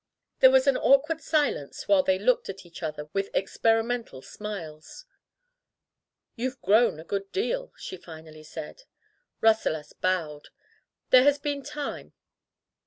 There 0.39 0.49
was 0.49 0.65
an 0.65 0.77
awkward 0.77 1.21
silence 1.21 1.87
while 1.87 2.01
they 2.01 2.17
looked 2.17 2.49
at 2.49 2.65
each 2.65 2.81
other 2.81 3.07
with 3.13 3.29
experimental 3.35 4.23
smiles. 4.23 5.05
"You've 6.35 6.59
grown 6.63 6.99
a 6.99 7.03
good 7.03 7.31
deal," 7.31 7.71
she 7.77 7.97
finally 7.97 8.41
said. 8.41 8.85
Rasselas 9.41 9.93
bowed. 9.93 10.49
"There 11.11 11.21
has 11.23 11.37
been 11.37 11.61
time. 11.61 12.13